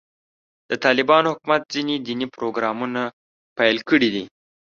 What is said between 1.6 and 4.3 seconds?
ځینې دیني پروګرامونه پیل کړي دي.